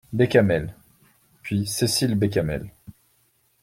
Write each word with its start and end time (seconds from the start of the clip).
Bécamel; 0.13 0.73
puis 1.43 1.67
Cécile 1.67 2.15
Bécamel. 2.15 2.71